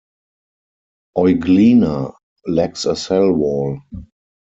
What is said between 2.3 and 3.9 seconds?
lacks a cell wall.